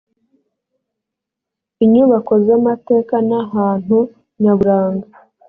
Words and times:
inyubako 1.83 2.33
z 2.45 2.47
amateka 2.57 3.15
n 3.27 3.31
ahantu 3.43 3.97
nyaburanga 4.41 5.07